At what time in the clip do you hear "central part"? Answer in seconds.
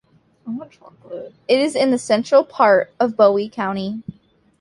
1.99-2.91